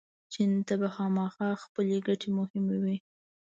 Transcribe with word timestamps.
چین 0.33 0.51
ته 0.67 0.73
به 0.81 0.87
خامخا 0.95 1.49
خپلې 1.63 1.97
ګټې 2.07 2.29
مهمې 2.39 2.77
وي. 2.83 2.97